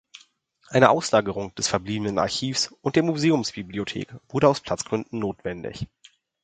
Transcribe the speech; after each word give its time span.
Eine 0.69 0.89
Auslagerung 0.89 1.53
des 1.53 1.67
verbliebenen 1.67 2.17
Archivs 2.17 2.73
und 2.81 2.95
der 2.95 3.03
Museumsbibliothek 3.03 4.07
wurde 4.29 4.47
aus 4.49 4.59
Platzgründen 4.59 5.19
notwendig. 5.19 5.85